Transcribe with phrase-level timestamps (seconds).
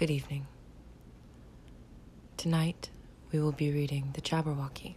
[0.00, 0.46] Good evening.
[2.38, 2.88] Tonight
[3.30, 4.94] we will be reading The Jabberwocky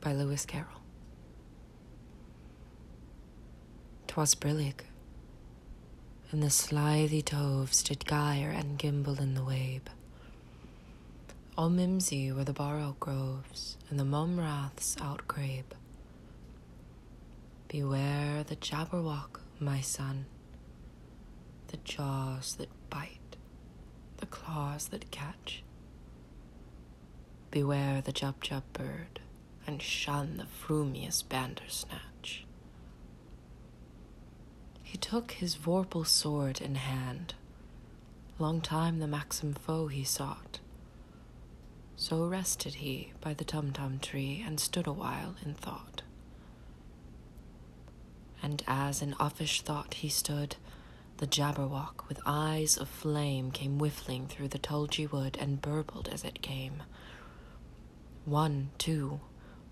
[0.00, 0.80] by Lewis Carroll.
[4.08, 4.80] Twas brillig,
[6.32, 9.88] and the slithy toves did gyre and gimble in the wabe.
[11.56, 15.76] All mimsy were the borogoves, and the mome raths outgrabe.
[17.68, 20.26] Beware the Jabberwock, my son,
[21.68, 23.20] the jaws that bite,
[24.26, 25.62] claws that catch.
[27.50, 29.20] Beware the Jubjub bird,
[29.66, 32.44] and shun the frumious Bandersnatch.
[34.82, 37.34] He took his vorpal sword in hand.
[38.38, 40.60] Long time the manxome foe he sought.
[41.96, 46.02] So rested he by the tumtum tree and stood awhile in thought.
[48.42, 50.56] And as in uffish thought he stood,
[51.18, 56.24] the Jabberwock with eyes of flame came whiffling through the tulgey wood and burbled as
[56.24, 56.82] it came.
[58.24, 59.20] One, two,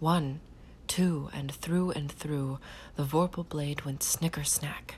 [0.00, 0.40] one,
[0.86, 2.58] two, and through and through
[2.96, 4.96] the vorpal blade went snicker snack.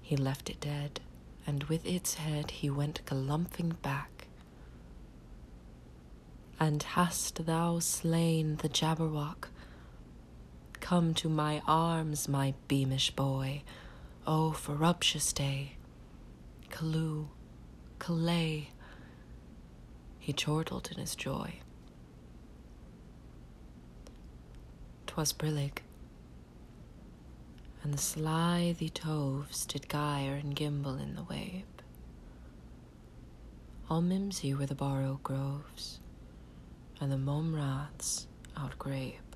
[0.00, 1.00] He left it dead,
[1.46, 4.28] and with its head he went galumphing back.
[6.58, 9.48] And hast thou slain the Jabberwock?
[10.80, 13.62] Come to my arms, my beamish boy.
[14.32, 15.72] O frabjous day!
[16.70, 17.30] Callooh,
[17.98, 18.68] Callay!
[20.20, 21.54] He chortled in his joy.
[25.08, 25.82] 'Twas brillig,
[27.82, 31.82] and the slithy toves did gyre and gimble in the wabe.
[33.88, 35.98] All mimsy were the borogoves,
[37.00, 39.29] and the mome raths outgrabe.